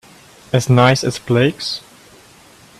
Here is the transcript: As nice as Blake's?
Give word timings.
As 0.51 0.67
nice 0.67 1.03
as 1.03 1.19
Blake's? 1.19 1.81